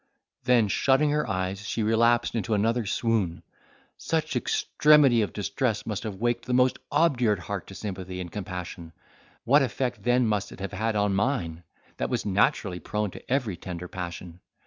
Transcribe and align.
Then 0.45 0.67
shutting 0.67 1.11
her 1.11 1.29
eyes, 1.29 1.61
she 1.63 1.83
relapsed 1.83 2.33
into 2.33 2.55
another 2.55 2.87
swoon. 2.87 3.43
Such 3.99 4.35
extremity 4.35 5.21
of 5.21 5.31
distress 5.31 5.85
must 5.85 6.01
have 6.01 6.15
waked 6.15 6.45
the 6.45 6.55
most 6.55 6.79
obdurate 6.91 7.37
heart 7.37 7.67
to 7.67 7.75
sympathy 7.75 8.19
and 8.19 8.31
compassion; 8.31 8.93
what 9.43 9.61
effect 9.61 10.01
then 10.01 10.25
must 10.25 10.51
it 10.51 10.59
have 10.59 10.73
had 10.73 10.95
on 10.95 11.13
mine, 11.13 11.61
that 11.97 12.09
was 12.09 12.25
naturally 12.25 12.79
prone 12.79 13.11
to 13.11 13.31
every 13.31 13.55
tender 13.57 13.87
passion? 13.87 14.39